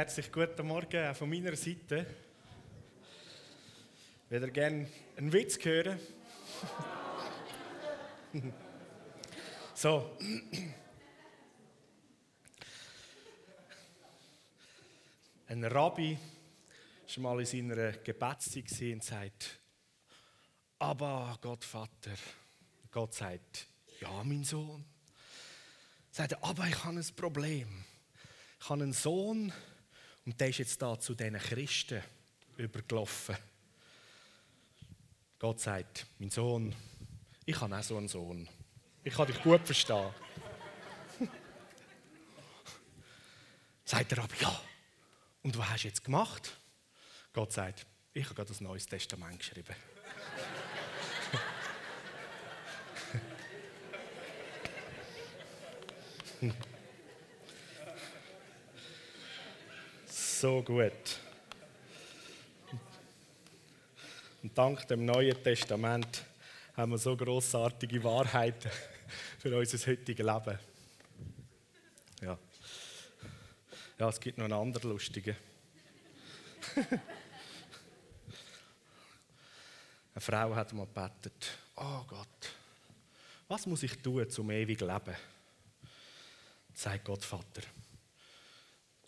[0.00, 2.06] Herzlich guten Morgen auch von meiner Seite.
[4.30, 6.00] Würde ihr gerne einen Witz hören?
[9.74, 10.16] so.
[15.48, 16.18] Ein Rabbi
[17.16, 19.60] war mal in seiner Gebetszeit und sagt,
[20.78, 22.16] aber Gott Vater,
[22.90, 23.68] Gott sagt,
[24.00, 24.82] ja mein Sohn.
[26.10, 27.84] Sagt er, aber ich habe ein Problem.
[28.58, 29.52] Ich habe einen Sohn
[30.30, 32.00] und der ist jetzt da zu diesen Christen
[32.56, 33.36] übergelaufen.
[35.40, 36.72] Gott sagt, mein Sohn,
[37.44, 38.48] ich habe auch so einen Sohn.
[39.02, 40.14] Ich kann dich gut verstehen.
[43.84, 44.62] sagt er aber, ja.
[45.42, 46.56] Und was hast du jetzt gemacht?
[47.32, 49.74] Gott sagt, ich habe gerade ein neues Testament geschrieben.
[60.40, 61.20] so gut.
[64.42, 66.24] Und dank dem Neuen Testament
[66.74, 68.70] haben wir so großartige Wahrheiten
[69.38, 70.58] für unser heutiges Leben.
[72.22, 72.38] Ja.
[73.98, 75.36] Ja, es gibt noch einen anderen lustigen.
[80.14, 82.54] Eine Frau hat mal gebetet: Oh Gott,
[83.46, 85.16] was muss ich tun zum ewigen Leben?
[86.72, 87.62] Sagt Gott Vater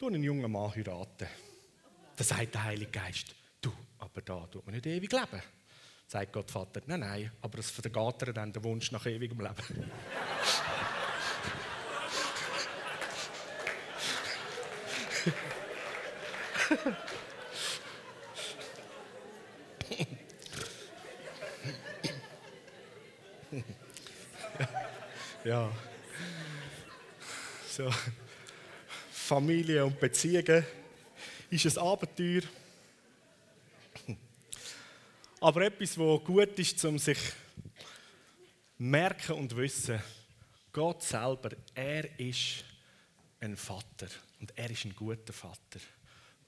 [0.03, 1.29] du einen jungen Mann heiraten.
[2.17, 5.41] Dann sagt der Heilige Geist, du, aber da tut man nicht ewig leben.
[6.09, 9.55] Sagt Gott Vater, nein, nein, aber es vergeht er dann der Wunsch nach ewigem Leben.
[25.45, 25.71] ja.
[27.69, 27.89] So.
[29.33, 30.63] Familie und Beziehungen
[31.49, 32.43] ist ein Abenteuer.
[35.41, 37.17] Aber etwas, wo gut ist, um sich
[38.77, 40.03] merken und wissen,
[40.71, 42.63] Gott selber, er ist
[43.41, 45.81] ein Vater und er ist ein guter Vater.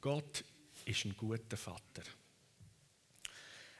[0.02, 0.44] Gott
[0.84, 2.02] ist ein guter Vater.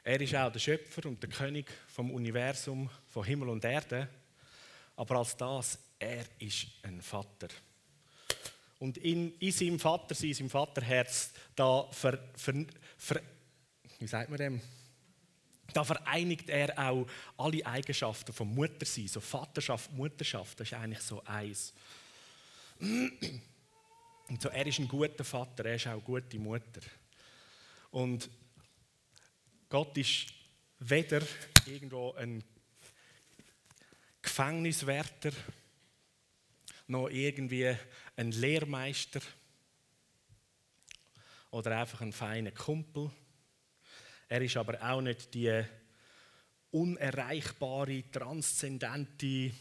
[0.03, 4.09] Er ist auch der Schöpfer und der König vom Universum, von Himmel und Erde.
[4.95, 7.49] Aber als das, er ist ein Vater.
[8.79, 12.65] Und in, in seinem Vater, in seinem Vaterherz, da ver, ver,
[12.97, 13.21] ver,
[13.99, 14.61] wie sagt man dem?
[15.73, 19.07] Da vereinigt er auch alle Eigenschaften vom Muttersein.
[19.07, 21.73] So Vaterschaft, Mutterschaft, das ist eigentlich so eins.
[22.79, 26.81] Und so, er ist ein guter Vater, er ist auch eine gute Mutter.
[27.91, 28.29] Und
[29.69, 30.27] Gott ist
[30.79, 31.21] weder
[31.65, 32.43] irgendwo ein
[34.21, 35.31] Gefängniswärter,
[36.87, 37.75] noch irgendwie
[38.15, 39.21] ein Lehrmeister
[41.51, 43.11] oder einfach ein feiner Kumpel.
[44.27, 45.63] Er ist aber auch nicht die
[46.71, 49.51] unerreichbare, transzendente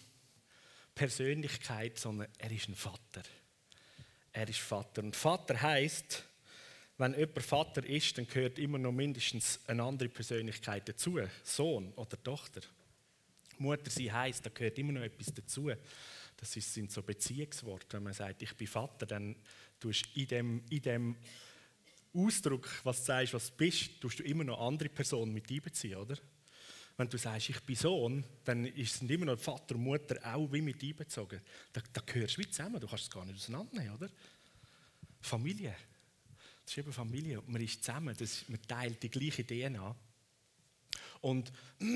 [0.95, 3.23] Persönlichkeit, sondern er ist ein Vater.
[4.33, 5.03] Er ist Vater.
[5.03, 6.25] Und Vater heißt,
[6.99, 12.21] wenn jemand Vater ist, dann gehört immer noch mindestens eine andere Persönlichkeit dazu, Sohn oder
[12.23, 12.61] Tochter.
[13.59, 15.71] Mutter sie heißt, da gehört immer noch etwas dazu.
[16.53, 17.97] Das sind so Beziehungsworte.
[17.97, 19.35] Wenn man sagt, ich bin Vater, dann
[19.81, 21.17] tust du in dem, in dem
[22.13, 25.97] Ausdruck, was du sagst, was du bist, tust du immer noch andere Personen mit einbeziehen,
[25.97, 26.17] oder?
[26.97, 30.61] Wenn du sagst, ich bin Sohn, dann sind immer noch Vater und Mutter auch wie
[30.61, 31.41] mit einbezogen.
[31.73, 34.11] Da, da gehörst du wie zusammen, du kannst es gar nicht auseinandernehmen, oder?
[35.23, 35.75] Familie.
[36.63, 37.43] Das ist eben Familie.
[37.47, 39.97] Man ist zusammen, das, man teilt die gleiche DNA.
[41.23, 41.51] Und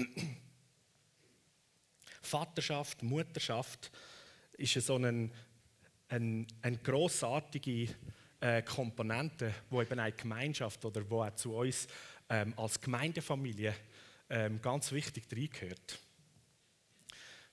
[2.22, 3.92] Vaterschaft, Mutterschaft
[4.58, 5.32] ist so ein,
[6.08, 7.88] ein, eine grossartige
[8.40, 11.86] äh, Komponente, wo eben eine Gemeinschaft oder wo auch zu uns
[12.28, 13.74] ähm, als Gemeindefamilie
[14.28, 15.98] ähm, ganz wichtig reingehört.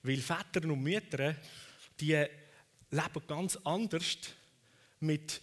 [0.02, 1.34] Weil Väter und Mütter,
[1.98, 2.12] die
[2.90, 4.18] leben ganz anders
[5.00, 5.40] mit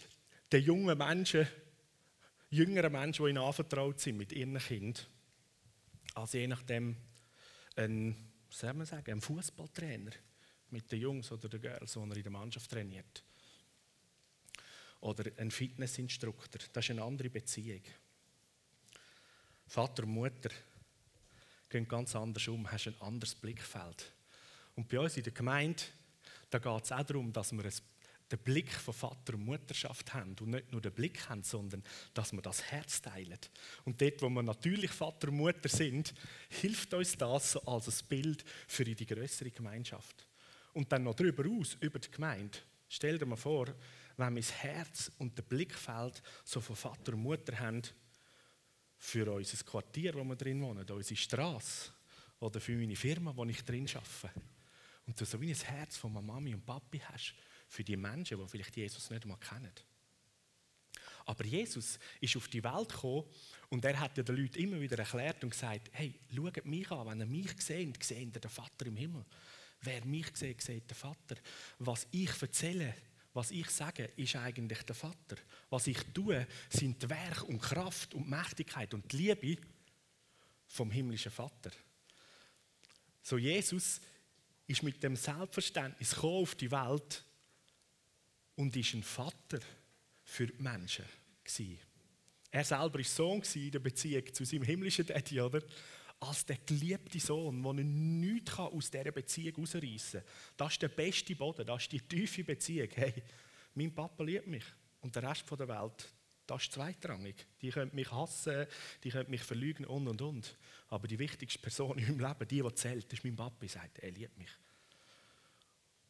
[0.52, 1.48] den jungen Menschen,
[2.50, 5.04] jüngeren Menschen, die ihnen anvertraut sind, mit ihren Kindern,
[6.14, 6.96] als je nachdem
[7.76, 10.12] ein, soll man sagen, ein Fußballtrainer
[10.74, 13.22] mit den Jungs oder den Girls, die er in der Mannschaft trainiert.
[15.00, 16.60] Oder ein Fitnessinstruktor.
[16.72, 17.82] Das ist eine andere Beziehung.
[19.66, 20.50] Vater und Mutter
[21.68, 24.12] gehen ganz anders um, hast ein anderes Blickfeld.
[24.74, 25.82] Und bei uns in der Gemeinde,
[26.50, 30.50] da geht es auch darum, dass wir den Blick von Vater und Mutterschaft haben und
[30.50, 31.84] nicht nur den Blick haben, sondern
[32.14, 33.38] dass wir das Herz teilen.
[33.84, 36.14] Und dort, wo wir natürlich Vater und Mutter sind,
[36.48, 40.26] hilft uns das als ein Bild für die größere Gemeinschaft.
[40.74, 42.58] Und dann noch darüber aus, über die Gemeinde.
[42.88, 43.66] Stell dir mal vor,
[44.16, 47.82] wenn mein Herz und der Blickfeld so von Vater und Mutter haben
[48.98, 51.90] für unser Quartier, wo wir drin wohnen, unsere Straße
[52.40, 54.40] oder für meine Firma, wo ich drin arbeite.
[55.06, 57.34] Und du so wie ein Herz von Mami und Papi hast
[57.68, 59.72] für die Menschen, die vielleicht Jesus nicht einmal kennen.
[61.26, 63.24] Aber Jesus ist auf die Welt gekommen
[63.70, 67.20] und er hat den Leuten immer wieder erklärt und gesagt: Hey, schaut mich an, wenn
[67.20, 69.24] ihr mich seht, seht ihr den Vater im Himmel.
[69.84, 71.36] Wer mich sieht, sieht den Vater.
[71.78, 72.94] Was ich erzähle,
[73.34, 75.36] was ich sage, ist eigentlich der Vater.
[75.68, 79.60] Was ich tue, sind die Werk und Kraft und Mächtigkeit und die Liebe
[80.68, 81.70] vom himmlischen Vater.
[83.22, 84.00] So Jesus
[84.66, 87.24] ist mit dem Selbstverständnis auf die Welt
[88.56, 89.60] und ist ein Vater
[90.22, 91.04] für die Menschen
[91.42, 91.78] gewesen.
[92.50, 95.60] Er selber war Sohn in der Beziehung zu seinem himmlischen Daddy, oder?
[96.26, 100.30] Als der geliebte Sohn, der nichts aus dieser Beziehung herausreißen kann.
[100.56, 102.88] Das ist der beste Boden, das ist die tiefe Beziehung.
[102.94, 103.22] Hey,
[103.74, 104.64] mein Papa liebt mich
[105.00, 106.14] und der Rest der Welt,
[106.46, 107.46] das ist zweitrangig.
[107.60, 108.66] Die können mich hassen,
[109.02, 110.56] die können mich verlügen und und und.
[110.88, 114.10] Aber die wichtigste Person in meinem Leben, die, die zählt, ist mein Papa, sagt, er
[114.10, 114.50] liebt mich.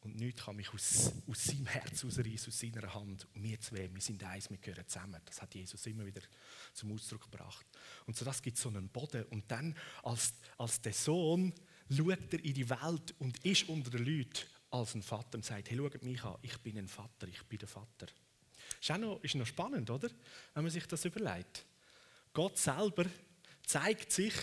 [0.05, 3.27] Und nichts kann mich aus, aus seinem Herz herausreißen, aus seiner Hand.
[3.33, 5.19] Und wir zwei, wir sind eins, wir gehören zusammen.
[5.25, 6.21] Das hat Jesus immer wieder
[6.73, 7.65] zum Ausdruck gebracht.
[8.05, 9.23] Und so das gibt so einen Boden.
[9.25, 11.53] Und dann, als, als der Sohn,
[11.89, 15.69] schaut er in die Welt und ist unter den Leuten als ein Vater und sagt,
[15.69, 18.07] hey, schaut mich an, ich bin ein Vater, ich bin der Vater.
[18.79, 20.09] Ist, auch noch, ist noch spannend, oder?
[20.53, 21.65] Wenn man sich das überlegt.
[22.33, 23.05] Gott selber
[23.65, 24.33] zeigt sich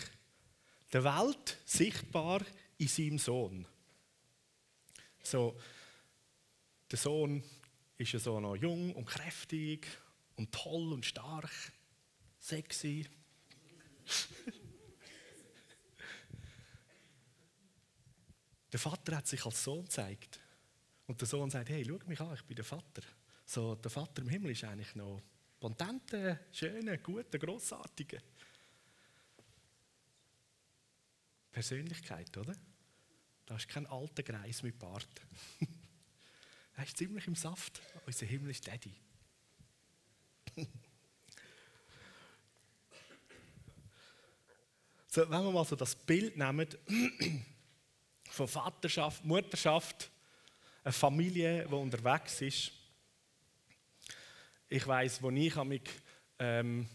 [0.93, 2.43] der Welt sichtbar
[2.79, 3.67] in seinem Sohn.
[5.23, 5.59] So,
[6.91, 7.43] der Sohn
[7.97, 9.87] ist ja so noch jung und kräftig
[10.37, 11.51] und toll und stark,
[12.39, 13.09] sexy.
[18.73, 20.41] der Vater hat sich als Sohn gezeigt.
[21.07, 23.03] Und der Sohn sagt, hey, schau mich an, ich bin der Vater.
[23.45, 25.23] So, der Vater im Himmel ist eigentlich noch
[25.61, 28.21] pontente, schöne, gute, grossartige
[31.53, 32.55] Persönlichkeit, oder?
[33.53, 35.07] Da ist kein alter Greis mit Bart.
[36.77, 38.95] er ist ziemlich im Saft, unser himmlischer Daddy.
[45.07, 46.67] so, wenn wir mal so das Bild nehmen
[48.31, 50.11] von Vaterschaft, Mutterschaft,
[50.83, 52.73] eine Familie, die unterwegs ist.
[54.67, 55.91] Ich weiß, wo ich mich
[56.39, 56.89] ähm,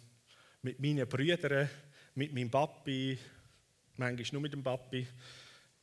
[0.64, 1.70] mit meinen Brüdern,
[2.16, 3.20] mit meinem Papi,
[3.98, 5.08] manchmal nur mit dem Papi,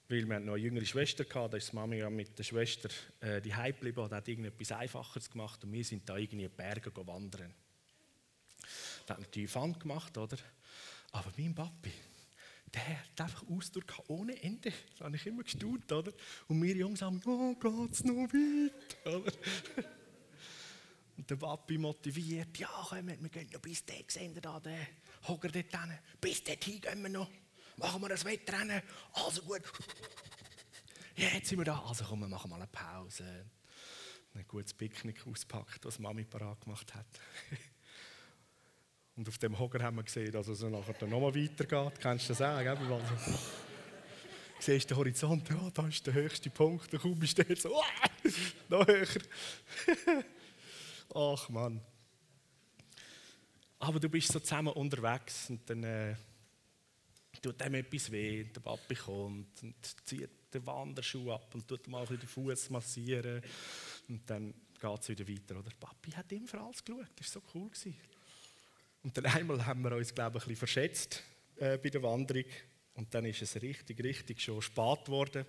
[0.09, 2.89] weil wir noch eine jüngere Schwester hatten, da ist die Mami mit der Schwester
[3.21, 6.57] äh, die geblieben und hat irgendetwas Einfaches gemacht und wir sind da irgendwie in die
[6.57, 7.55] Berge wandern.
[9.07, 10.37] Da hat natürlich Fun gemacht, oder?
[11.13, 11.93] Aber mein Papi,
[12.73, 14.73] der hat einfach Ausdruck ohne Ende.
[14.91, 16.13] Das habe ich immer gestaunt, oder?
[16.49, 19.33] Und wir Jungs haben, oh, geht's noch weit, oder?
[21.17, 24.87] Und der Papi motiviert, ja, komm, wir gehen noch bis dahin, sehen da den
[25.29, 25.99] Hocker dort hin.
[26.21, 27.31] Bis dorthin gehen wir noch
[27.77, 28.83] machen wir ein Wettrennen.
[29.13, 29.63] Also gut.
[31.17, 31.81] Ja, jetzt sind wir da.
[31.81, 33.47] Also komm, wir machen mal eine Pause.
[34.35, 37.07] Ein gutes Picknick auspackt, was Mami parat gemacht hat.
[39.17, 42.01] Und auf dem Hocker haben wir gesehen, dass es nachher nochmal weitergeht.
[42.01, 42.59] Kennst du das auch?
[42.59, 42.77] Gell?
[42.77, 43.39] Also,
[44.59, 47.81] siehst den Horizont, ja, da ist der höchste Punkt, da komm ich der so,
[48.69, 49.07] noch höher.
[51.15, 51.81] Ach Mann.
[53.79, 56.17] Aber du bist so zusammen unterwegs und dann äh,
[57.45, 59.75] tut dem etwas weh, der Papi kommt und
[60.05, 63.43] zieht den Wanderschuh ab und tut mal den Fuß massieren
[64.09, 65.59] und dann geht es wieder weiter.
[65.59, 65.71] Oder?
[65.79, 67.69] Papi hat immer für alles geschaut, das war so cool.
[67.69, 67.95] Gewesen.
[69.03, 71.23] Und dann einmal haben wir uns, glaube ich, ein bisschen verschätzt
[71.57, 72.45] äh, bei der Wanderung
[72.95, 75.45] und dann ist es richtig, richtig schon spät geworden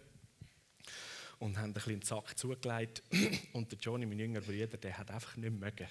[1.40, 3.04] und haben ein bisschen den Sack zugelegt
[3.54, 5.88] und der Johnny, mein jüngerer Bruder, der hat einfach nicht mehr mögen.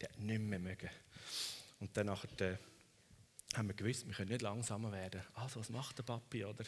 [0.00, 0.90] Der hat nicht mehr mögen.
[1.80, 2.58] Und dann nachher
[3.56, 5.22] haben wir gewusst, wir können nicht langsamer werden.
[5.34, 6.64] Also, was macht der Papi, oder?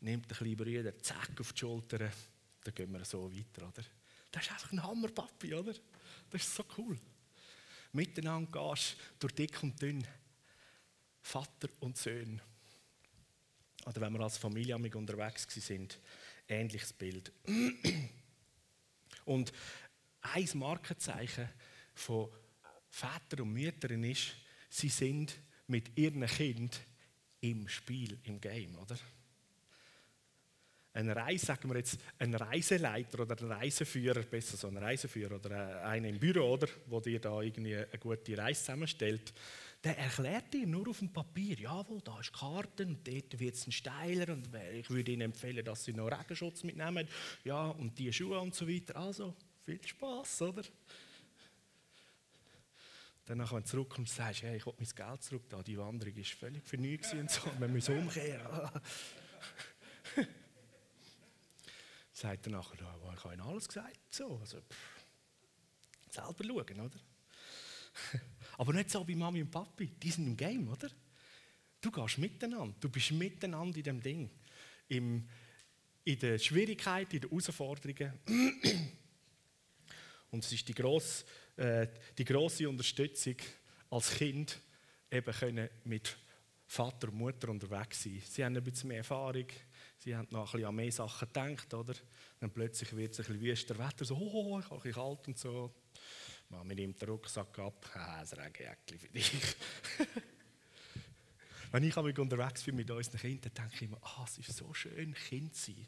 [0.00, 3.84] Nimmt den kleinen Bruder, zack, auf die Schulter, dann gehen wir so weiter, oder?
[4.30, 5.74] Das ist einfach ein Hammer, Papi, oder?
[6.30, 6.98] Das ist so cool.
[7.92, 10.06] Miteinander gehst durch dick und dünn.
[11.22, 12.40] Vater und Sohn.
[13.86, 15.98] Oder wenn wir als Familie unterwegs sind,
[16.48, 17.32] ähnliches Bild.
[19.24, 19.52] Und
[20.22, 21.48] ein Markenzeichen
[21.94, 22.30] von
[22.88, 24.32] Vätern und Müttern ist,
[24.68, 25.34] sie sind
[25.70, 26.80] mit ihrem Kind
[27.40, 28.98] im Spiel, im Game, oder?
[30.92, 35.84] Ein Reise, sagen wir jetzt, ein Reiseleiter oder ein Reiseführer, besser so ein Reiseführer oder
[35.84, 39.32] einer im Büro, oder, wo dir da irgendwie eine gute Reise zusammenstellt,
[39.84, 44.32] der erklärt dir nur auf dem Papier, jawohl, da ist Karten dort wird es steiler
[44.32, 47.08] und ich würde Ihnen empfehlen, dass Sie noch Regenschutz mitnehmen,
[47.44, 48.96] ja, und die Schuhe und so weiter.
[48.96, 49.34] Also,
[49.64, 50.64] viel Spaß, oder?
[53.30, 56.16] Danach, wenn du zurückkommst, sagst du, hey, ich will mein Geld zurück, da, die Wanderung
[56.16, 58.44] war völlig für nichts und so, wir müssen umkehren.
[62.12, 64.00] Sagt er nachher, ich habe Ihnen alles gesagt.
[64.10, 65.04] So, also, pff,
[66.10, 67.00] selber schauen, oder?
[68.58, 70.90] Aber nicht so wie Mami und Papi, die sind im Game, oder?
[71.80, 74.28] Du gehst miteinander, du bist miteinander in dem Ding.
[74.88, 75.28] Im,
[76.02, 78.12] in den Schwierigkeiten, in den Herausforderungen.
[80.32, 81.24] Und es ist die grosse,
[81.56, 83.36] äh, die grosse Unterstützung
[83.90, 84.58] als Kind,
[85.10, 86.16] eben können mit
[86.66, 88.22] Vater und Mutter unterwegs sein.
[88.24, 89.46] Sie haben ein bisschen mehr Erfahrung,
[89.98, 91.94] sie haben noch ein bisschen an mehr Sachen gedacht, oder?
[92.38, 95.28] Dann plötzlich wird es ein bisschen wüster Wetter, so, oh, ich habe ein bisschen kalt
[95.28, 95.74] und so.
[96.48, 99.32] Mami nimmt den Rucksack ab, ah, ein Regenjäckchen für dich.
[101.72, 105.14] Wenn ich unterwegs bin mit unseren Kindern, denke ich immer, ah, es ist so schön,
[105.14, 105.86] Kind zu sein.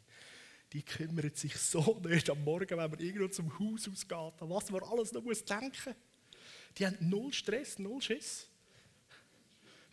[0.73, 4.71] Die kümmern sich so nicht am Morgen, wenn man irgendwo zum Haus ausgeht, an was
[4.71, 5.95] man alles noch muss denken
[6.77, 8.47] Die haben null Stress, null Schiss.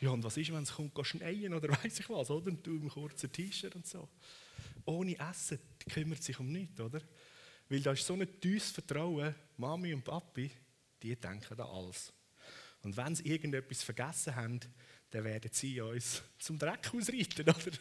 [0.00, 2.46] Ja, und was ist, wenn es kommt, schneien oder weiß ich was, oder?
[2.46, 4.08] Und du im kurzen T-Shirt und so.
[4.87, 7.02] Ohne Essen, die kümmert sich um nichts, oder?
[7.68, 10.50] Weil da ist so ein tiefes Vertrauen, Mami und Papi,
[11.02, 12.12] die denken an alles.
[12.82, 14.60] Und wenn sie irgendetwas vergessen haben,
[15.10, 17.78] dann werden sie uns zum Dreck ausreiten, oder?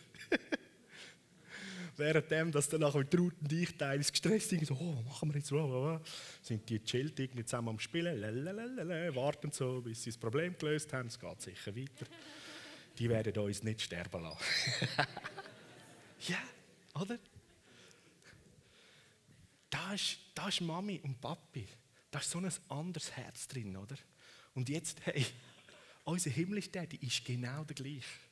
[2.00, 5.40] Währenddem, dass dann nachher Traut und ich teilweise gestresst sind, so, oh, was machen wir
[5.40, 5.52] jetzt?
[5.52, 6.00] Oh,
[6.42, 10.92] Sind die chillt irgendwie zusammen am Spielen, lalalala, warten so, bis sie das Problem gelöst
[10.94, 12.06] haben, es geht sicher weiter.
[12.98, 14.44] Die werden uns nicht sterben lassen.
[16.28, 16.40] ja,
[17.00, 17.18] oder?
[19.70, 21.68] Da ist, da ist Mami und Papi.
[22.12, 23.96] Da ist so ein anderes Herz drin, oder?
[24.56, 25.26] Und jetzt, hey,
[26.04, 28.29] unser himmlischer Daddy ist genau der gleiche.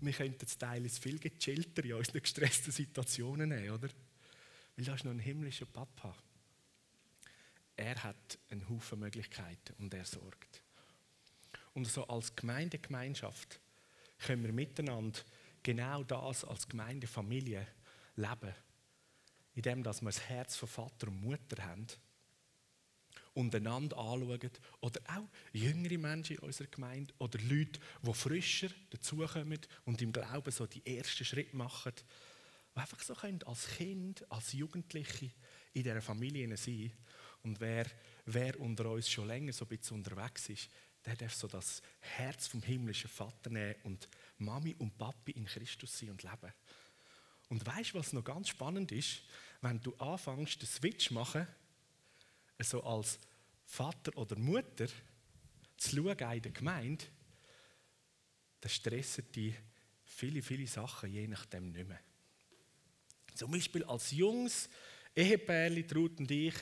[0.00, 3.88] Wir könnten das Teil viel gechillter in unseren gestressten Situationen nehmen, oder?
[4.76, 6.14] Weil da ist noch ein himmlischer Papa.
[7.76, 10.62] Er hat einen Haufen Möglichkeiten und er sorgt.
[11.74, 13.60] Und so als Gemeindegemeinschaft
[14.18, 15.20] können wir miteinander
[15.62, 17.66] genau das als Gemeindefamilie
[18.16, 18.54] leben.
[19.54, 21.86] Indem dass wir das Herz von Vater und Mutter haben
[23.38, 24.50] und einander anschauen.
[24.80, 30.50] Oder auch jüngere Menschen in unserer Gemeinde oder Leute, die frischer dazukommen und im Glauben
[30.50, 31.92] so die ersten Schritte machen.
[32.74, 35.30] Die einfach so können als Kind, als Jugendliche
[35.72, 36.92] in dieser Familie sein.
[37.44, 37.86] Und wer,
[38.26, 40.68] wer unter uns schon länger so ein bisschen unterwegs ist,
[41.06, 45.96] der darf so das Herz vom himmlischen Vater nehmen und Mami und Papi in Christus
[45.96, 46.52] sein und leben.
[47.50, 49.22] Und weißt du, was noch ganz spannend ist?
[49.60, 51.46] Wenn du anfängst, den Switch machen,
[52.64, 53.18] so als
[53.64, 54.88] Vater oder Mutter
[55.76, 57.04] zu schauen in der Gemeinde,
[58.60, 59.54] dann stressen die
[60.04, 62.00] viele, viele Sachen je nachdem nicht mehr.
[63.34, 64.68] Zum Beispiel als junges
[65.14, 66.54] Ehepärli, Ruth und ich,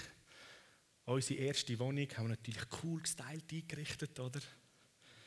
[1.06, 4.40] unsere erste Wohnung haben wir natürlich cool gestylt eingerichtet, oder?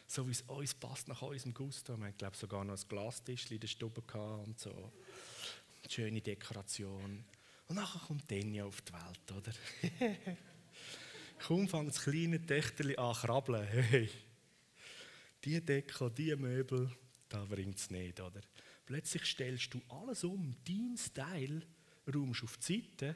[0.05, 1.97] So wie es uns passt, nach unserem Gusto.
[1.97, 4.01] Wir haben, glaube ich, sogar noch ein Glastisch in der Stube
[4.43, 4.91] und so.
[5.87, 7.23] Schöne Dekoration.
[7.67, 10.37] Und nachher kommt Denja auf die Welt, oder?
[11.39, 13.65] Kaum fängt das kleine Töchterchen an krabbeln.
[13.65, 14.09] Hey,
[15.43, 16.91] die Decke, die Möbel,
[17.29, 18.41] da bringt es nicht, oder?
[18.85, 21.61] Plötzlich stellst du alles um, dein Style,
[22.13, 23.15] räumst auf die Seite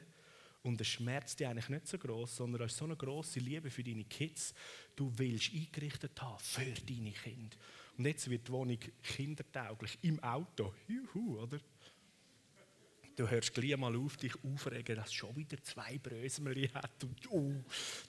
[0.62, 3.84] und der Schmerz dich eigentlich nicht so groß, sondern hast so eine große Liebe für
[3.84, 4.54] deine Kids.
[4.96, 7.56] Du willst eingerichtet haben für deine Kinder.
[7.98, 10.74] Und jetzt wird die Wohnung kindertauglich im Auto.
[10.88, 11.60] Juhu, oder?
[13.16, 17.04] Du hörst gleich mal auf, dich aufregen, dass es schon wieder zwei Brösmeli hat.
[17.04, 17.52] Und oh,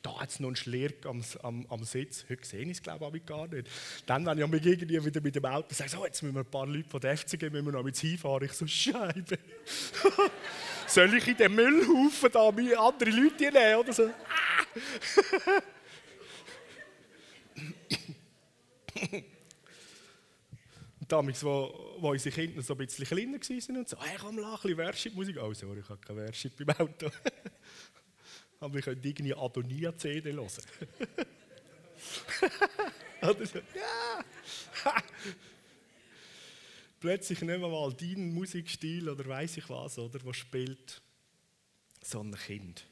[0.01, 2.25] da hat es noch einen Schlirk am, am, am Sitz.
[2.27, 3.69] Heute sehe ich es, glaube ich, gar nicht.
[4.07, 6.50] Dann, wenn ich mich irgendwie wieder mit dem Auto sage, so, jetzt müssen wir ein
[6.50, 8.45] paar Leute von der FCG müssen wir noch mit hinfahren.
[8.45, 9.38] Ich so, Scheibe.
[10.88, 13.79] Soll ich in den Müllhaufen da andere Leute nehmen?
[13.79, 14.09] Oder so?
[21.07, 24.63] damals, wo, wo unsere Kinder so ein bisschen kleiner waren und so, hey, komm, lach,
[24.65, 25.38] ein bisschen Worship-Musik.
[25.41, 27.09] Oh, sorry, ich habe kein Worship im Auto.
[28.59, 30.47] Aber wir können irgendwie Adonia-CD hören.
[33.21, 34.24] Oder so, ja!
[37.00, 41.01] Plötzlich nicht mehr mal deinen Musikstil oder weiß ich was, oder, was spielt,
[42.01, 42.85] sondern Kind.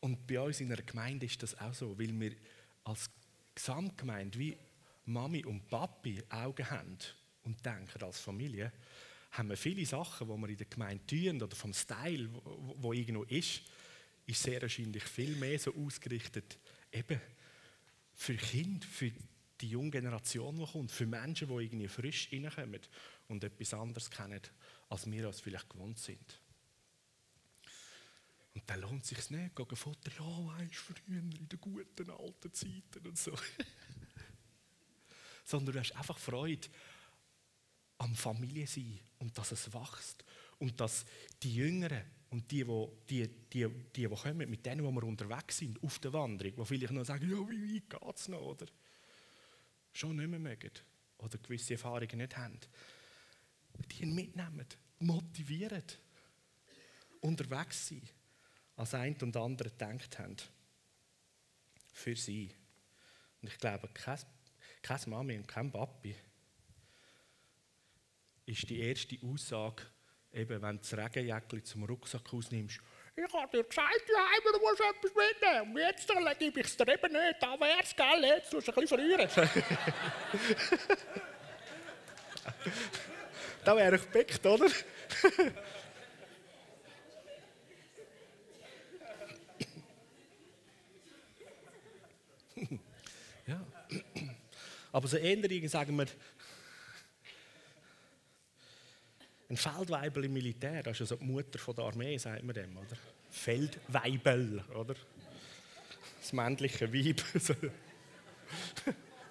[0.00, 2.32] Und bei uns in einer Gemeinde ist das auch so, weil wir
[2.84, 3.10] als
[3.54, 4.56] Gesamtgemeinde wie
[5.08, 6.98] Mami und Papi Augen haben
[7.44, 8.72] und denken als Familie,
[9.32, 12.92] haben wir viele Sachen, die wir in der Gemeinde tun oder vom Style, wo, wo
[12.92, 13.62] irgendwo ist,
[14.26, 16.58] ist sehr wahrscheinlich viel mehr so ausgerichtet
[16.92, 17.20] eben
[18.14, 19.12] für Kinder, für
[19.60, 22.80] die junge Generation, die kommt, für Menschen, die irgendwie frisch reinkommen
[23.28, 24.40] und etwas anderes kennen,
[24.88, 26.40] als wir uns vielleicht gewohnt sind.
[28.54, 32.52] Und dann lohnt es sich nicht, gegen Fotos, oh, weißt früher in den guten alten
[32.52, 33.32] Zeiten und so.
[35.48, 36.68] Sondern du hast einfach Freude
[37.96, 40.22] am Familie sein und dass es wächst.
[40.58, 41.06] Und dass
[41.42, 45.56] die Jüngeren und die, die, die, die, die, die kommen, mit denen, wo wir unterwegs
[45.56, 48.66] sind, auf der Wanderung, die vielleicht noch sagen, ja, wie weit geht es noch, oder?
[49.94, 50.72] Schon nicht mehr mögen
[51.16, 52.60] oder gewisse Erfahrungen nicht haben,
[53.90, 54.66] die ihn mitnehmen,
[54.98, 55.82] motivieren,
[57.20, 58.02] unterwegs sein,
[58.76, 60.36] als ein und andere gedacht haben.
[61.94, 62.54] Für sie.
[63.40, 64.20] Und ich glaube, keine,
[64.88, 66.16] keine Mami und kein Papi
[68.46, 69.82] ist die erste Aussage,
[70.32, 72.80] eben wenn du das Regenjäckchen zum Rucksack ausnimmst,
[73.14, 75.72] ich habe dir gesagt, ja, du musst etwas mitnehmen.
[75.72, 76.06] Und jetzt
[76.38, 77.36] gebe ich es dir eben nicht.
[77.40, 78.22] Da wäre es, gell?
[78.22, 79.28] Jetzt musst du ein bisschen verlieren.
[83.64, 84.66] da wäre ich gepickt, oder?
[94.92, 96.06] Aber so ähnlich sagen wir,
[99.50, 102.76] ein Feldweibel im Militär, das ist also die Mutter von der Armee, sagt man dem,
[102.76, 102.96] oder?
[103.30, 104.94] Feldweibel, oder?
[106.20, 107.22] Das männliche Weib.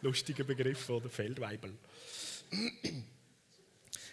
[0.01, 1.09] Lustiger Begriff, oder?
[1.09, 1.73] Feldweibel.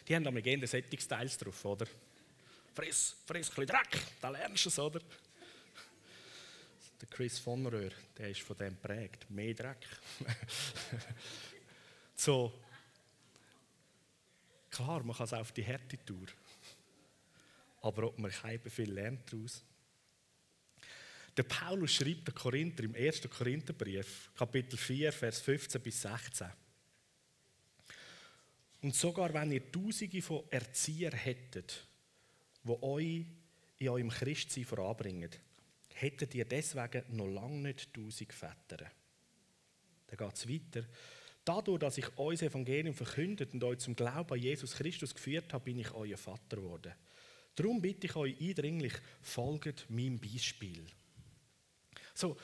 [0.06, 1.86] Die haben da gerne Sättigsteils drauf, oder?
[2.74, 5.00] Friss, friss ein bisschen Dreck, da lernst du es, oder?
[7.00, 9.28] Der Chris von Röhr, der ist von dem prägt.
[9.30, 9.86] Mehr Dreck.
[12.14, 12.52] so,
[14.74, 16.26] Klar, man kann es auf die Härte tun.
[17.82, 19.62] Aber ob man kein viel lernt daraus.
[21.36, 23.30] Der Paulus schreibt den Korinther im 1.
[23.30, 26.48] Korintherbrief, Kapitel 4, Vers 15 bis 16.
[28.82, 31.86] Und sogar wenn ihr Tausende von Erziehern hättet,
[32.64, 33.26] die euch
[33.78, 35.30] in eurem Christsein voranbringen,
[35.94, 38.90] hättet ihr deswegen noch lange nicht tausend Väter.
[40.06, 40.86] Dann geht es weiter.
[41.44, 45.64] Dadurch, dass ich euer Evangelium verkündet und euch zum Glauben an Jesus Christus geführt habe,
[45.64, 46.94] bin ich euer Vater geworden.
[47.54, 50.84] Darum bitte ich euch eindringlich, folgt meinem Beispiel.
[52.14, 52.36] So,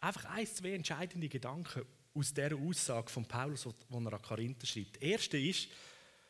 [0.00, 5.00] einfach ein, zwei entscheidende Gedanken aus dieser Aussage von Paulus, die er an Korinther schreibt.
[5.00, 5.68] Der erste ist,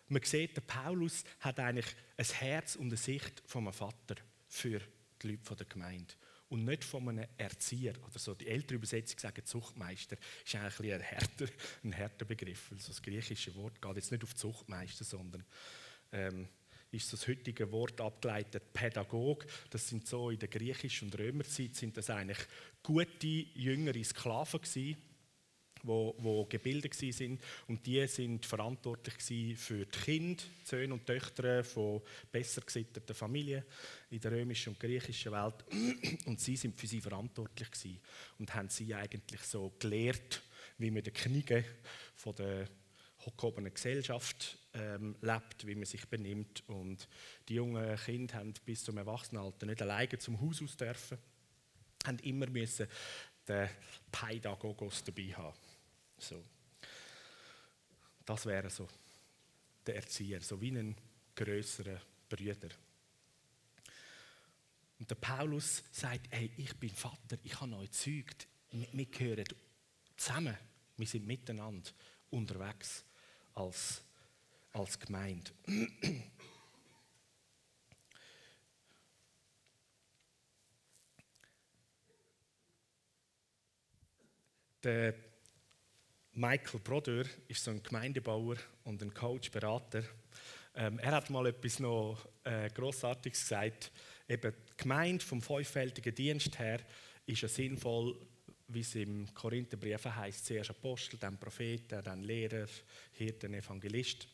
[0.09, 4.81] man sieht, der Paulus hat eigentlich ein Herz und eine Sicht einem Vater für
[5.22, 6.14] die Leute der Gemeinde
[6.53, 8.35] und nicht von einem Erzieher oder so.
[8.35, 11.47] Die ältere Übersetzung sagt Zuchtmeister, ist eigentlich ein härter,
[11.83, 12.71] ein härter Begriff.
[12.71, 15.47] Also das griechische Wort geht jetzt nicht auf Zuchtmeister, sondern
[16.12, 16.47] ähm,
[16.91, 19.47] ist das heutige Wort abgeleitet Pädagog.
[19.71, 22.47] Das sind so in der griechischen und Römerzeit sind das eigentlich
[22.83, 24.97] gute jüngere Sklaven gewesen
[25.83, 27.40] wo, wo gebildet sind.
[27.66, 29.14] Und die sind verantwortlich
[29.59, 33.64] für die Kinder, Söhne und Töchter von besser gesitteten Familien
[34.11, 35.64] in der römischen und griechischen Welt.
[36.27, 37.68] Und sie sind für sie verantwortlich
[38.38, 40.42] und haben sie eigentlich so gelehrt,
[40.79, 41.64] wie man die Kniege
[42.14, 42.68] von der
[43.25, 46.62] hochgehobenen Gesellschaft ähm, lebt, wie man sich benimmt.
[46.66, 47.09] Und
[47.49, 51.18] die jungen Kinder haben bis zum Erwachsenenalter nicht alleine zum Haus aus dürfen,
[52.07, 52.88] haben immer müssen
[53.49, 53.68] den
[54.11, 55.57] Pädagogos dabei haben.
[56.22, 56.42] So.
[58.24, 58.88] Das wäre so
[59.85, 60.94] der Erzieher, so wie ein
[61.35, 62.68] größerer Brüder.
[64.98, 69.44] Und der Paulus sagt, hey, ich bin Vater, ich habe euch gezeugt, wir gehören
[70.16, 70.56] zusammen,
[70.96, 71.90] wir sind miteinander
[72.30, 73.04] unterwegs
[73.54, 74.02] als,
[74.72, 75.50] als Gemeinde.
[84.85, 85.32] Der
[86.35, 90.03] Michael Brodeur ist so ein Gemeindebauer und ein Coach, Berater.
[90.75, 93.92] Ähm, er hat mal etwas noch äh, Grossartiges gesagt.
[94.27, 96.81] Eben die Gemeinde vom fünffältigen Dienst her
[97.27, 98.16] ist ja sinnvoll,
[98.68, 102.66] wie es im Korintherbrief heißt: zuerst Apostel, dann Propheten, dann Lehrer,
[103.12, 104.27] Hirten, Evangelist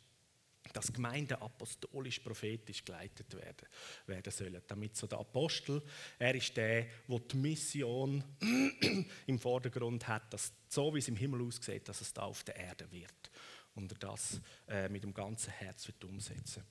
[0.73, 3.69] dass Gemeinden apostolisch-prophetisch geleitet werden,
[4.07, 4.63] werden sollen.
[4.67, 5.83] Damit so der Apostel,
[6.19, 8.23] er ist der, der die Mission
[9.27, 12.57] im Vordergrund hat, dass so wie es im Himmel aussieht, dass es da auf der
[12.57, 13.31] Erde wird.
[13.75, 16.65] Und er das äh, mit dem ganzen Herz wird umsetzen.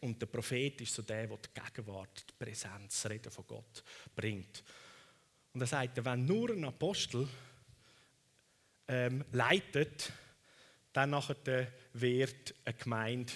[0.00, 3.84] Und der Prophet ist so der, der die Gegenwart, die Präsenz, das Reden von Gott
[4.14, 4.64] bringt.
[5.52, 7.28] Und er sagt, wenn nur ein Apostel
[8.88, 10.12] ähm, leitet,
[10.92, 11.34] dann nachher
[11.94, 13.32] wird eine Gemeinde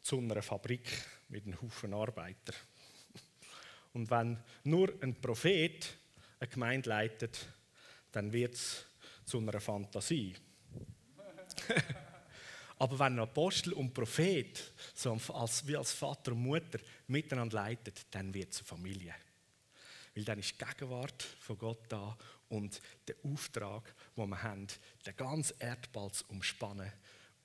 [0.00, 0.90] zu einer Fabrik
[1.28, 2.54] mit einem Haufen Arbeiter.
[3.92, 5.96] Und wenn nur ein Prophet
[6.40, 7.46] eine Gemeinde leitet,
[8.10, 8.84] dann wird es
[9.24, 10.34] zu einer Fantasie.
[12.78, 18.34] Aber wenn Apostel und Prophet so als, wie als Vater und Mutter miteinander leitet, dann
[18.34, 19.14] wird es eine Familie.
[20.14, 22.16] Weil dann ist die Gegenwart von Gott da
[22.48, 24.66] und der Auftrag, den wir haben,
[25.06, 26.92] den ganzen Erdball zu umspannen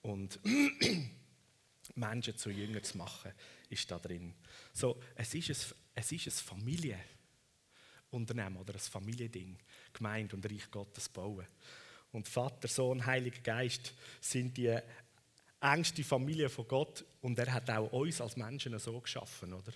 [0.01, 0.39] und
[1.95, 3.31] Menschen zu Jüngern zu machen,
[3.69, 4.33] ist da drin.
[4.73, 9.57] So, es ist ein, es ist ein Familienunternehmen oder ein Familiending,
[9.93, 11.47] Gemeinde und Reich Gottes bauen.
[12.11, 14.77] Und Vater, Sohn, Heiliger Geist sind die
[15.59, 19.73] engste Familie von Gott und er hat auch uns als Menschen so geschaffen, oder?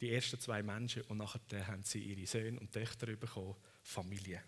[0.00, 4.42] Die ersten zwei Menschen und nachher haben sie ihre Söhne und Töchter bekommen, Familie.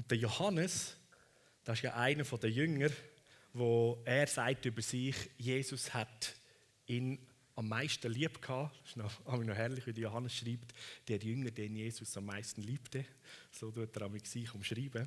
[0.00, 0.96] Und der Johannes,
[1.62, 2.88] das ist ja einer der Jünger,
[3.52, 6.36] wo er sagt über sich, Jesus hat
[6.86, 7.18] ihn
[7.54, 8.80] am meisten lieb gehabt.
[8.80, 10.72] Das ist noch, noch herrlich, wie Johannes schreibt,
[11.06, 13.04] der Jünger, den Jesus am meisten liebte.
[13.50, 15.06] So tut er sich umschreiben.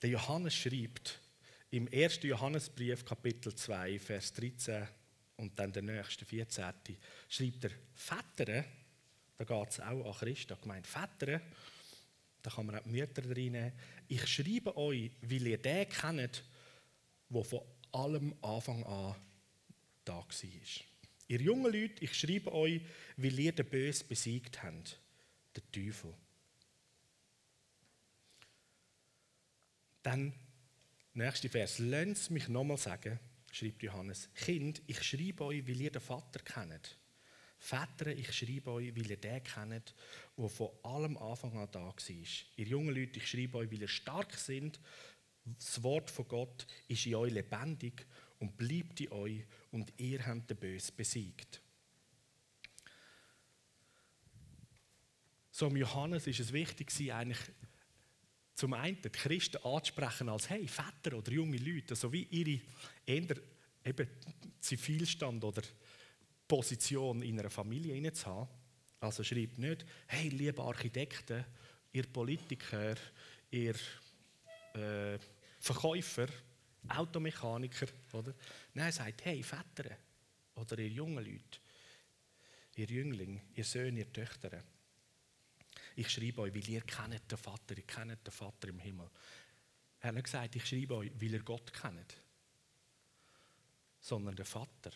[0.00, 1.18] Der Johannes schreibt
[1.72, 2.22] im 1.
[2.22, 4.86] Johannesbrief, Kapitel 2, Vers 13
[5.38, 6.72] und dann der nächste, 14.
[7.28, 8.64] schreibt er, Väter,
[9.36, 11.40] da geht es auch an Christen, gemeint, Väter,
[12.42, 13.72] da kann man auch die Mütter reinnehmen,
[14.08, 16.44] ich schreibe euch, weil ihr den kennt,
[17.28, 17.60] der von
[17.92, 19.16] allem Anfang an
[20.04, 20.24] da war.
[21.26, 22.82] Ihr jungen Leute, ich schreibe euch,
[23.16, 25.00] weil ihr den Bösen besiegt habt,
[25.56, 26.14] den Teufel.
[30.02, 30.34] Dann,
[31.14, 33.18] nächste Vers, lasst mich nochmal sagen,
[33.50, 36.98] schreibt Johannes, Kind, ich schreibe euch, weil ihr den Vater kennt.
[37.64, 39.94] Väter, ich schreibe euch, weil ihr den kennt,
[40.36, 41.94] der von allem Anfang an da war.
[42.56, 44.78] Ihr jungen Leute, ich schreibe euch, weil ihr stark seid.
[45.44, 48.06] Das Wort von Gott ist in euch lebendig
[48.38, 51.62] und bleibt in euch und ihr habt den Bösen besiegt.
[55.50, 57.40] So, Johannes ist es wichtig, eigentlich
[58.54, 62.60] zum einen die Christen anzusprechen als hey, Väter oder junge Leute, also wie ihre
[63.06, 63.36] eher
[63.84, 64.08] eben
[64.60, 65.62] Zivilstand oder
[66.46, 68.48] Position in einer Familie zu haben.
[69.00, 71.44] Also schreibt nicht, hey, liebe Architekten,
[71.92, 72.94] ihr Politiker,
[73.50, 73.74] ihr
[74.74, 75.18] äh,
[75.60, 76.28] Verkäufer,
[76.88, 78.34] Automechaniker, oder?
[78.74, 79.96] Nein, er sagt, hey, Väter
[80.54, 81.58] oder ihr jungen Leute,
[82.76, 84.62] ihr Jüngling, ihr Söhne, ihr Töchter.
[85.96, 89.08] Ich schreibe euch, weil ihr kennt den Vater, ihr kennt den Vater im Himmel.
[90.00, 92.20] Er hat nicht gesagt, ich schreibe euch, weil ihr Gott kennt,
[94.00, 94.90] sondern den Vater.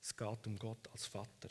[0.00, 1.50] Es geht um Gott als Vater.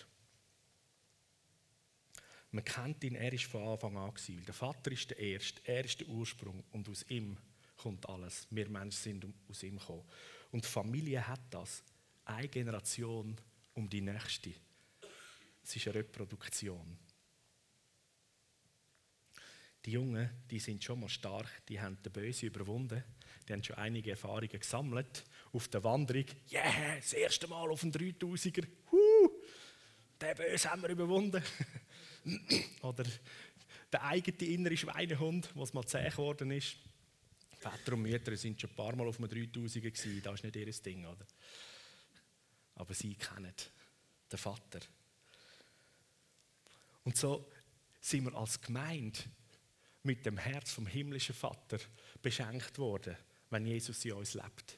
[2.51, 4.43] Man kennt ihn, er ist von Anfang an gewesen.
[4.45, 7.37] Der Vater ist der Erste, er ist der Ursprung und aus ihm
[7.77, 8.47] kommt alles.
[8.49, 10.03] Wir Menschen sind aus ihm gekommen.
[10.51, 11.83] Und die Familie hat das.
[12.25, 13.35] Eine Generation
[13.75, 14.53] um die nächste.
[15.63, 16.97] Es ist eine Reproduktion.
[19.85, 23.03] Die Jungen, die sind schon mal stark, die haben den Böse überwunden,
[23.49, 26.25] die haben schon einige Erfahrungen gesammelt auf der Wanderung.
[26.51, 28.67] Yeah, das erste Mal auf dem 3000er.
[28.91, 29.29] Huh,
[30.21, 31.43] den Böse haben wir überwunden.
[32.83, 33.05] Oder
[33.91, 36.77] der eigene innere Schweinehund, was mal zäh geworden ist.
[37.57, 40.55] Väter und Mütter sind schon ein paar Mal auf dem 3000er gewesen, das ist nicht
[40.55, 41.25] ihr Ding, oder?
[42.75, 43.53] Aber sie kennen
[44.31, 44.79] den Vater.
[47.03, 47.49] Und so
[47.99, 49.19] sind wir als Gemeinde
[50.03, 51.79] mit dem Herz vom himmlischen Vater
[52.21, 53.17] beschenkt worden,
[53.49, 54.77] wenn Jesus in uns lebt.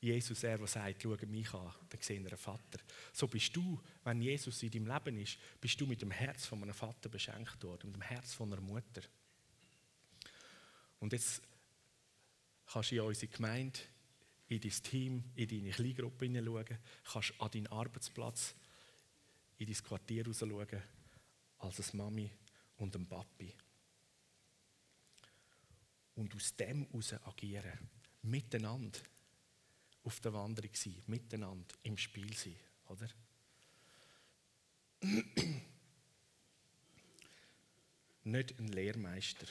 [0.00, 2.78] Jesus, er, der sagt, schau mich an, dann sehen wir einen Vater.
[3.12, 6.62] So bist du, wenn Jesus in deinem Leben ist, bist du mit dem Herz von
[6.62, 9.02] einem Vater beschenkt worden, mit dem Herz von einer Mutter.
[11.00, 11.42] Und jetzt
[12.66, 13.78] kannst du in unsere Gemeinde,
[14.48, 18.54] in dein Team, in deine Kleingruppe hineinschauen, kannst an deinen Arbeitsplatz,
[19.58, 20.82] in dein Quartier rausschauen,
[21.58, 22.30] als eine Mami
[22.78, 23.54] und ein Papi
[26.14, 27.78] und aus dem heraus agieren.
[28.22, 29.00] Miteinander
[30.04, 32.56] auf der Wanderung sein, miteinander im Spiel sein,
[32.88, 33.08] oder?
[38.24, 39.46] Nicht ein Lehrmeister.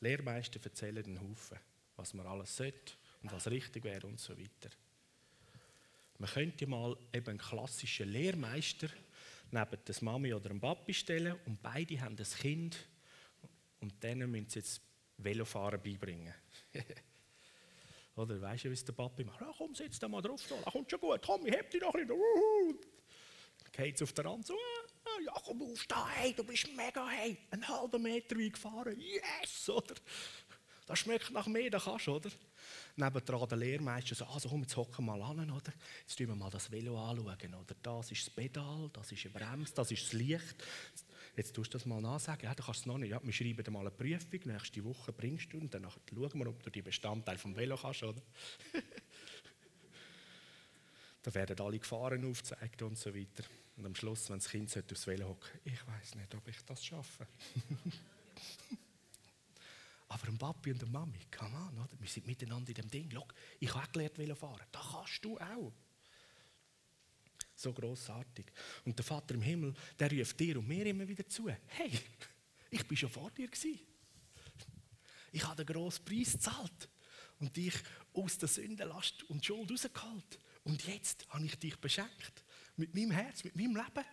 [0.00, 1.58] Lehrmeister erzählen den Haufen,
[1.96, 4.70] was man alles sollte und was richtig wäre und so weiter.
[6.18, 8.88] Man könnte mal eben einen klassischen Lehrmeister
[9.50, 12.76] neben das Mami oder dem Papi stellen und beide haben ein Kind
[13.80, 14.80] und denen müssen sie jetzt
[15.18, 16.34] Velofahren beibringen.
[18.16, 19.40] Oder weißt du, wie es der Papi macht?
[19.40, 21.94] Ja, komm, sitz da mal drauf, da kommt schon gut, komm, ich heb dich noch
[21.94, 22.78] ein bisschen.
[23.64, 26.68] Dann geht es auf der Rand so, ah, ja, komm auf, da, hey, du bist
[26.76, 29.94] mega, hey, einen halben Meter wie gefahren, yes, oder?
[30.84, 32.30] Das schmeckt nach mehr, das kannst du, oder?
[32.96, 35.72] Nebendran der Lehrmeister so, also komm, jetzt hocken wir mal an, oder?
[36.00, 37.74] Jetzt schauen wir mal das Velo anschauen, oder?
[37.82, 40.56] Das ist das Pedal, das ist eine Bremse, das ist das Licht,
[41.36, 42.44] jetzt tust du das mal nachsagen.
[42.44, 43.10] Ja, du kannst es noch nicht.
[43.10, 46.46] Ja, wir schreiben dir mal eine Prüfung, nächste Woche bringst du und dann schauen wir,
[46.48, 48.22] ob du die Bestandteile vom Velo kannst, oder?
[51.24, 53.44] Da werden alle Gefahren aufgezeigt und so weiter.
[53.76, 56.84] Und am Schluss, wenn das Kind aufs Velo hocken ich weiß nicht, ob ich das
[56.84, 57.28] schaffe.
[60.08, 61.88] Aber ein Papi und eine Mami, come on, oder?
[61.98, 63.08] wir sind miteinander in dem Ding.
[63.12, 63.26] Schau,
[63.60, 64.66] ich habe gelernt Velo fahren.
[64.72, 65.72] Das kannst du auch.
[67.62, 68.46] So großartig.
[68.84, 71.48] Und der Vater im Himmel, der ruft dir und mir immer wieder zu.
[71.48, 71.92] Hey,
[72.68, 73.78] ich bin schon vor dir gewesen.
[75.30, 76.88] Ich habe den grossen Preis gezahlt
[77.38, 77.74] und dich
[78.14, 80.40] aus der Sündenlast und Schuld rausgeholt.
[80.64, 82.44] Und jetzt habe ich dich beschenkt.
[82.76, 84.06] Mit meinem Herz, mit meinem Leben.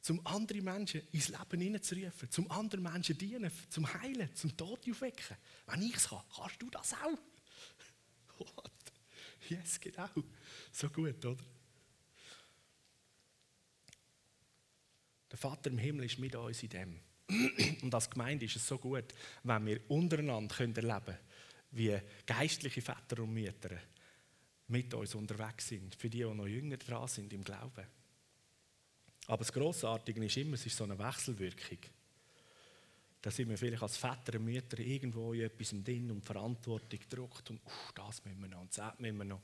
[0.00, 5.36] Zum anderen Menschen ins Leben hineinzurufen, zum anderen Menschen dienen, zum Heilen, zum Tod aufwecken.
[5.66, 7.18] Wenn ich es kann, kannst du das auch.
[8.38, 8.70] What?
[9.48, 10.08] Yes, genau.
[10.70, 11.59] So gut, oder?
[15.30, 17.00] Der Vater im Himmel ist mit uns in dem.
[17.82, 19.14] Und als Gemeinde ist es so gut,
[19.44, 21.18] wenn wir untereinander erleben können,
[21.72, 23.70] wie geistliche Väter und Mütter
[24.68, 27.86] mit uns unterwegs sind, für die, die noch jünger dran sind im Glauben.
[29.26, 31.78] Aber das Grossartige ist immer, es ist so eine Wechselwirkung.
[33.22, 37.50] Da sind wir vielleicht als Väter und Mütter irgendwo in etwas drin und Verantwortung gedruckt
[37.50, 37.60] und
[37.94, 39.42] das müssen wir noch und das müssen wir noch.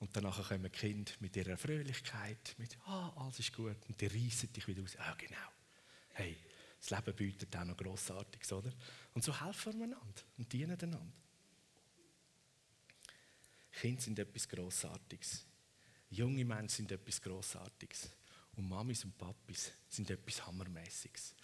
[0.00, 4.06] Und danach kommen die Kinder mit ihrer Fröhlichkeit, mit «Ah, alles ist gut» und die
[4.06, 4.96] reissen dich wieder aus.
[4.96, 5.36] «Ah, genau.
[6.12, 6.36] Hey,
[6.80, 8.72] das Leben bietet auch noch Grossartiges, oder?»
[9.14, 11.12] Und so helfen wir einander und dienen einander.
[13.72, 15.44] Kinder sind etwas Grossartiges.
[16.10, 18.10] Junge Menschen sind etwas Grossartiges.
[18.56, 21.34] Und Mamis und Papis sind etwas Hammermäßiges.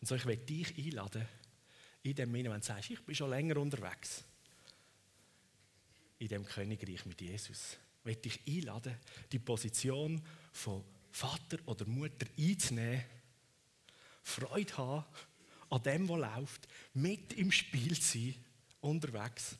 [0.00, 1.26] Und so, ich will dich einladen,
[2.02, 4.24] in dem Sinne, wenn du sagst, ich bin schon länger unterwegs,
[6.18, 8.96] in dem Königreich mit Jesus möchte ich einladen,
[9.30, 10.20] die Position
[10.52, 13.04] von Vater oder Mutter einzunehmen,
[14.22, 15.04] Freude haben
[15.70, 18.34] an dem, was läuft, mit im Spiel sein,
[18.80, 19.56] unterwegs.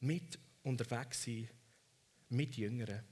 [0.00, 1.48] Mit unterwegs sein,
[2.30, 3.11] mit Jüngeren.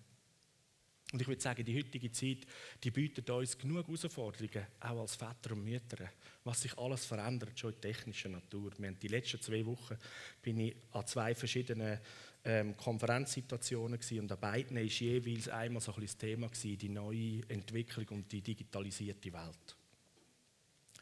[1.12, 2.46] Und ich würde sagen, die heutige Zeit,
[2.84, 6.08] die bietet uns genug Herausforderungen, auch als Väter und Mütter,
[6.44, 8.70] was sich alles verändert, schon in technischer Natur.
[8.78, 9.96] Wir haben die letzten zwei Wochen
[10.40, 11.98] bin ich an zwei verschiedenen
[12.44, 16.88] ähm, Konferenzsituationen gewesen, und an beiden war jeweils einmal so ein das Thema gewesen, die
[16.88, 19.76] neue Entwicklung und die digitalisierte Welt.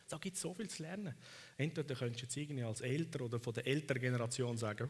[0.08, 1.14] Da gibt es so viel zu lernen.
[1.58, 4.88] Entweder könntest du jetzt irgendwie als Eltern oder von der älteren Generation sagen,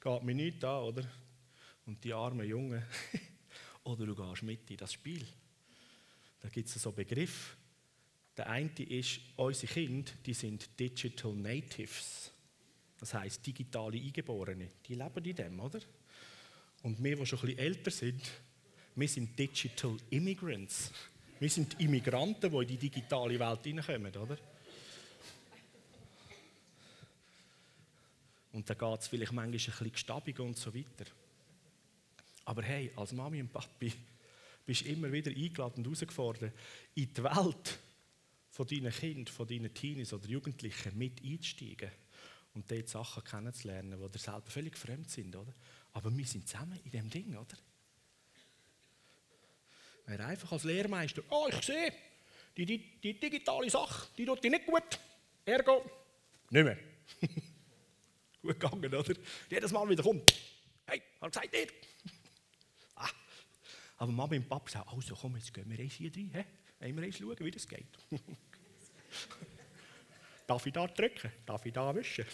[0.00, 1.10] geht mir nichts an, oder?
[1.86, 2.84] Und die armen Jungen
[3.84, 5.24] oder du gehst mit in das Spiel.
[6.40, 7.56] Da gibt es so Begriff.
[8.36, 12.30] Der eine ist, unsere Kinder, die sind Digital Natives.
[12.98, 14.68] Das heißt digitale Eingeborene.
[14.86, 15.80] Die leben in dem, oder?
[16.82, 18.30] Und wir, die schon ein bisschen älter sind,
[18.94, 20.92] wir sind Digital Immigrants.
[21.38, 24.38] Wir sind Immigranten, die in die digitale Welt hineinkommen, oder?
[28.52, 31.06] Und da geht es vielleicht manchmal ein bisschen gestabig und so weiter.
[32.44, 33.92] Aber hey, als Mami und Papi
[34.64, 36.52] bist du immer wieder eingeladen und herausgefordert,
[36.94, 37.78] in die Welt
[38.50, 41.90] von deinen Kindern, von deinen Teenies oder Jugendlichen mit einzusteigen
[42.54, 45.52] und dort Sachen kennenzulernen, die dir selber völlig fremd sind, oder?
[45.92, 47.56] Aber wir sind zusammen in dem Ding, oder?
[50.06, 51.92] Wer einfach als Lehrmeister, oh, ich sehe,
[52.56, 54.98] die, die, die digitale Sache, die tut dir nicht gut,
[55.44, 55.90] ergo,
[56.50, 56.78] nicht mehr.
[58.42, 59.14] gut gegangen, oder?
[59.48, 60.34] Jedes Mal wieder kommt,
[60.86, 61.72] hey, hab gesagt, nicht.
[64.02, 66.44] Aber Mama und Papa sagen, also komm, jetzt gehen wir eins hier rein.
[66.80, 66.92] He?
[66.96, 67.86] Wir eins schauen, wie das geht?
[70.48, 71.30] Darf ich da drücken?
[71.46, 72.24] Darf ich da wischen?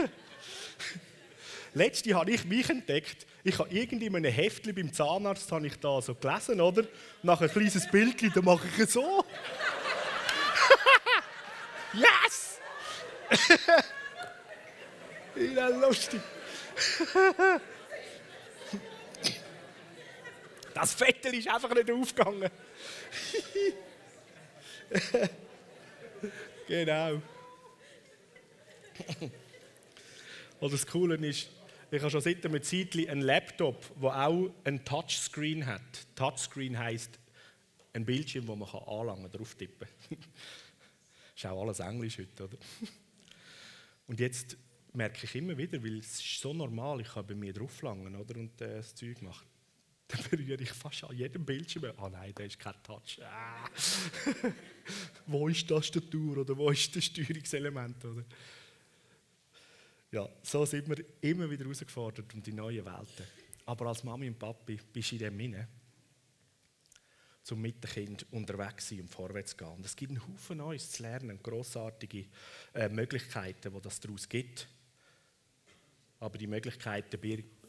[1.74, 3.26] Letzte habe ich mich entdeckt.
[3.44, 6.84] Ich habe irgendwie in Heftchen beim Zahnarzt habe ich da so gelesen, oder?
[7.22, 9.26] Nach ein kleines Bildchen, dann mache ich es so.
[11.92, 12.60] yes!
[15.54, 16.22] ja, lustig.
[20.80, 22.48] Das Vettel ist einfach nicht aufgegangen.
[26.68, 27.20] genau.
[30.60, 31.48] Und das Coole ist,
[31.90, 35.82] ich habe schon seit einem Zeitchen einen Laptop, der auch einen Touchscreen hat.
[36.14, 37.18] Touchscreen heisst
[37.92, 40.18] ein Bildschirm, wo man anlangen kann, drauf tippen kann.
[41.36, 42.56] ist auch alles Englisch heute, oder?
[44.06, 44.56] Und jetzt
[44.92, 48.36] merke ich immer wieder, weil es ist so normal, ich kann bei mir drauflangen oder,
[48.38, 49.47] und äh, das Zeug machen
[50.08, 51.84] dann berühre ich fast an jedem Bildschirm.
[51.96, 53.20] Ah oh nein, da ist kein Touch.
[53.22, 53.68] Ah.
[55.26, 58.02] wo ist die Tastatur oder wo ist das Steuerungselement?
[58.04, 58.24] Oder?
[60.10, 63.26] Ja, so sind wir immer wieder herausgefordert um die neuen Welten.
[63.66, 65.68] Aber als Mami und Papi bist du in dem Sinne,
[67.42, 69.68] zum mit dem Kind unterwegs sein und vorwärts gehen.
[69.68, 72.24] Und es gibt einen Haufen Neues zu lernen, grossartige
[72.72, 74.68] äh, Möglichkeiten, die das daraus gibt.
[76.20, 77.22] Aber die Möglichkeiten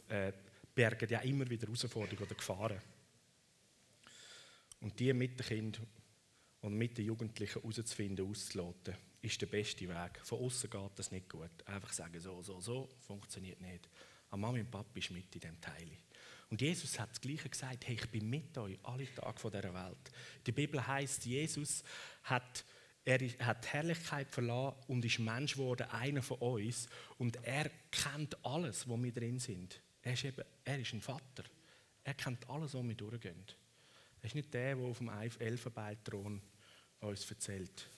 [0.08, 0.32] äh,
[0.74, 2.80] bergen ja immer wieder Herausforderungen oder Gefahren.
[4.80, 5.86] Und die mit den Kindern
[6.62, 10.20] und mit den Jugendlichen herauszufinden, auszuloten, ist der beste Weg.
[10.22, 11.50] Von außen geht das nicht gut.
[11.66, 13.88] Einfach sagen, so, so, so, funktioniert nicht.
[14.28, 15.90] Aber Mami und Papa ist mit in diesem Teil.
[16.48, 20.10] Und Jesus hat das Gleiche gesagt: Hey, ich bin mit euch alle Tage dieser Welt.
[20.46, 21.84] Die Bibel heißt, Jesus
[22.24, 22.64] hat,
[23.04, 26.88] er hat die Herrlichkeit verlassen und ist Mensch geworden, einer von uns.
[27.18, 29.80] Und er kennt alles, wo wir drin sind.
[30.02, 31.44] Er ist, eben, er ist ein Vater.
[32.04, 33.44] Er kennt alles, wo wir durchgehen.
[34.20, 36.40] Er ist nicht der, der auf dem Elfenbeinthron
[37.00, 37.88] uns erzählt,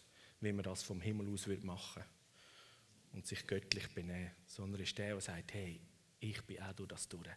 [0.41, 2.09] wie man das vom Himmel aus machen würde
[3.13, 5.81] und sich göttlich benehmen, sondern er ist der, der sagt, hey,
[6.21, 7.29] ich bin auch durch das durch.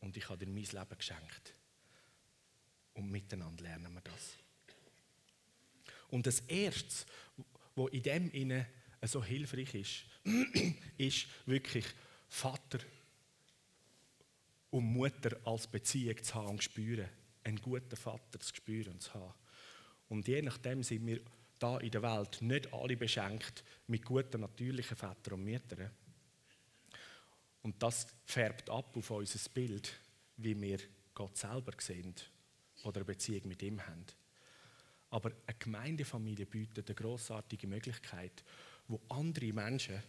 [0.00, 1.54] Und ich habe dir mein Leben geschenkt.
[2.94, 4.36] Und miteinander lernen wir das.
[6.08, 7.06] Und das Erste,
[7.74, 8.66] was in dem Inne
[9.02, 10.04] so hilfreich ist,
[10.98, 11.84] ist wirklich
[12.28, 12.80] Vater
[14.70, 17.08] und Mutter als Beziehung zu haben und zu spüren.
[17.44, 19.34] Einen guten Vater zu spüren und zu haben.
[20.08, 21.20] Und je nachdem sind wir
[21.58, 25.90] da in der Welt nicht alle beschenkt mit guten natürlichen Vätern und Müttern.
[27.62, 29.92] Und das färbt ab auf unser Bild,
[30.36, 30.78] wie wir
[31.14, 32.14] Gott selber sehen
[32.84, 34.06] oder eine Beziehung mit ihm haben.
[35.10, 38.44] Aber eine Gemeindefamilie bietet eine großartige Möglichkeit,
[38.86, 40.02] wo andere Menschen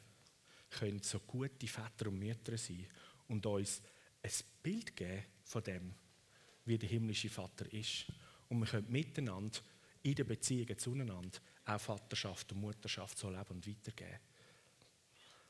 [0.69, 2.85] können so gute Väter und Mütter sein
[3.27, 3.81] und uns
[4.21, 5.93] ein Bild geben von dem,
[6.65, 8.05] wie der himmlische Vater ist.
[8.49, 9.59] Und wir können miteinander
[10.03, 14.19] in den Beziehungen zueinander auch Vaterschaft und Mutterschaft so leben und weitergeben.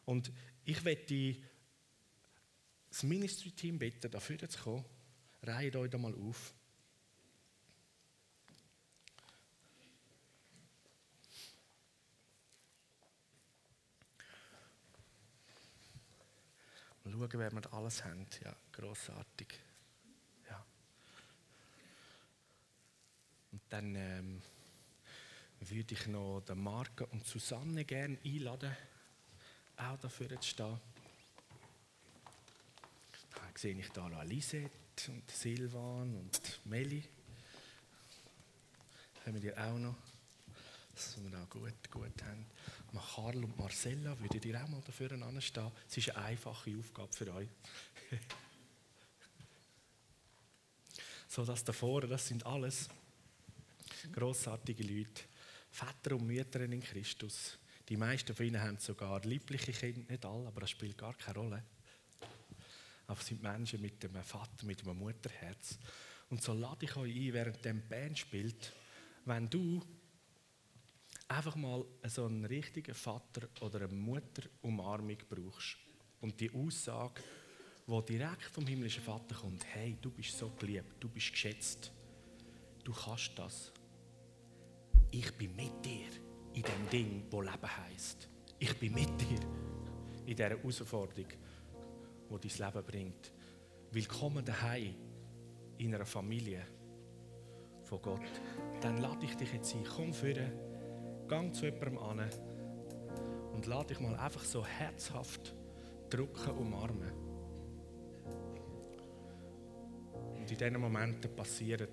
[0.06, 0.32] Und
[0.66, 1.38] ich werde
[2.90, 4.86] das Ministry-Team bitten, dafür zu kommen.
[5.44, 6.54] Reiht euch da mal auf.
[17.04, 18.26] Schauen, wer wir alles haben.
[18.44, 19.60] Ja, grossartig.
[20.50, 20.66] Ja.
[23.52, 24.42] Und dann ähm,
[25.62, 28.76] würde ich noch den Marco und Susanne gerne einladen,
[29.78, 30.80] auch dafür zu stehen.
[33.32, 34.72] Da sehe ich da noch Lisette
[35.08, 37.04] und Silvan und Meli.
[39.26, 39.96] Haben wir auch noch,
[40.94, 42.46] dass wir auch gut, gut haben.
[42.98, 45.72] Karl und Marcella, würdet ihr auch mal dafür anstehen?
[45.88, 47.50] Es ist eine einfache Aufgabe für euch.
[51.28, 52.90] so, das da vorne, das sind alles
[54.12, 55.24] großartige Leute,
[55.70, 57.58] Väter und Mütter in Christus.
[57.88, 61.40] Die meisten von ihnen haben sogar liebliche Kinder, nicht alle, aber das spielt gar keine
[61.40, 61.64] Rolle.
[63.08, 65.80] Aber es sind Menschen mit einem Vater, mit einem Mutterherz.
[66.30, 68.74] Und so lade ich euch ein, während der Band spielt,
[69.26, 69.84] wenn du
[71.30, 75.78] einfach mal so einen richtigen Vater oder eine Mutter-Umarmung brauchst
[76.22, 77.22] und die Aussage,
[77.88, 81.92] die direkt vom himmlischen Vater kommt, hey, du bist so geliebt, du bist geschätzt,
[82.84, 83.72] du kannst das
[85.12, 86.08] ich bin mit dir
[86.54, 88.30] in dem Ding, wo Leben heißt.
[88.60, 89.40] Ich bin mit dir
[90.26, 91.26] in dieser Herausforderung,
[92.30, 93.32] wo dein Leben bringt.
[93.92, 94.94] Willkommen daheim
[95.80, 96.62] in einer Familie
[97.86, 98.30] von Gott.
[98.82, 99.84] Dann lade ich dich jetzt ein.
[99.84, 100.52] Komm führen,
[101.30, 102.30] gang zu jemandem an
[103.54, 105.54] und lade dich mal einfach so herzhaft
[106.10, 107.14] drücken, umarmen.
[110.36, 111.88] Und in diesen Momenten passieren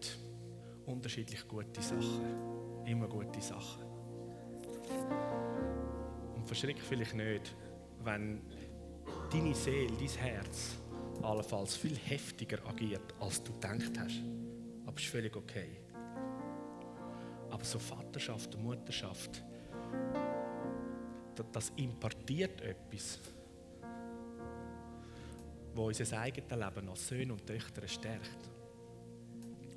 [0.87, 2.57] unterschiedlich gute Sachen
[2.87, 3.85] immer gute Sachen.
[6.35, 7.55] Und verschrick vielleicht nicht,
[8.05, 8.41] wenn
[9.31, 10.77] deine Seele, dein Herz
[11.23, 14.23] allenfalls viel heftiger agiert, als du gedacht hast.
[14.87, 15.81] Aber es ist völlig okay.
[17.57, 19.43] Aber so Vaterschaft und Mutterschaft,
[21.53, 23.19] das impartiert etwas,
[25.75, 28.51] wo unser eigenes Leben als Söhne und Töchter stärkt.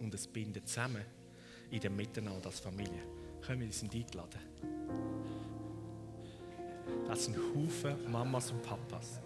[0.02, 1.06] Und es bindet zusammen
[1.72, 3.02] in dem Miteinander als Familie.
[3.40, 4.42] Können wir sind eingeladen.
[7.08, 9.22] Das sind Haufen Mamas und Papas.